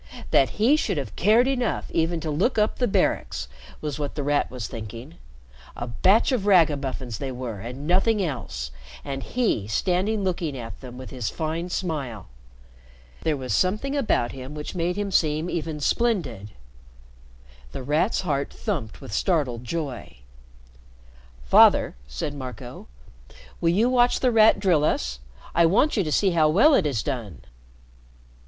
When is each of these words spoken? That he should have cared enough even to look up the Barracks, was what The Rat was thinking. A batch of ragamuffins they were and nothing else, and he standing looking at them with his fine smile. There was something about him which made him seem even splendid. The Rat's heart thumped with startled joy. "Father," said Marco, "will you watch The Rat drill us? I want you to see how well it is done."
That 0.31 0.57
he 0.57 0.75
should 0.77 0.97
have 0.97 1.15
cared 1.15 1.47
enough 1.47 1.91
even 1.91 2.19
to 2.21 2.31
look 2.31 2.57
up 2.57 2.79
the 2.79 2.87
Barracks, 2.87 3.47
was 3.81 3.99
what 3.99 4.15
The 4.15 4.23
Rat 4.23 4.49
was 4.49 4.67
thinking. 4.67 5.17
A 5.75 5.85
batch 5.85 6.31
of 6.31 6.47
ragamuffins 6.47 7.19
they 7.19 7.31
were 7.31 7.59
and 7.59 7.85
nothing 7.85 8.19
else, 8.19 8.71
and 9.05 9.21
he 9.21 9.67
standing 9.67 10.23
looking 10.23 10.57
at 10.57 10.81
them 10.81 10.97
with 10.97 11.11
his 11.11 11.29
fine 11.29 11.69
smile. 11.69 12.25
There 13.21 13.37
was 13.37 13.53
something 13.53 13.95
about 13.95 14.31
him 14.31 14.55
which 14.55 14.73
made 14.73 14.95
him 14.95 15.11
seem 15.11 15.51
even 15.51 15.79
splendid. 15.79 16.49
The 17.71 17.83
Rat's 17.83 18.21
heart 18.21 18.51
thumped 18.51 19.01
with 19.01 19.13
startled 19.13 19.63
joy. 19.63 20.15
"Father," 21.43 21.95
said 22.07 22.33
Marco, 22.33 22.87
"will 23.61 23.69
you 23.69 23.87
watch 23.87 24.19
The 24.19 24.31
Rat 24.31 24.59
drill 24.59 24.83
us? 24.83 25.19
I 25.53 25.67
want 25.67 25.95
you 25.95 26.03
to 26.03 26.11
see 26.11 26.31
how 26.31 26.49
well 26.49 26.73
it 26.73 26.87
is 26.87 27.03
done." 27.03 27.43